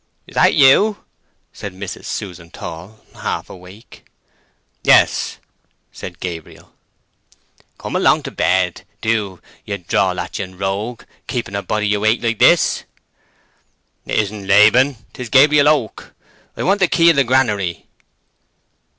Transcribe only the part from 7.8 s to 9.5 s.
along to bed, do,